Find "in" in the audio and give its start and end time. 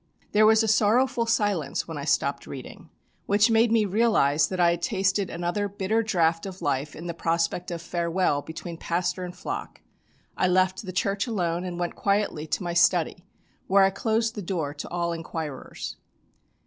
6.95-7.05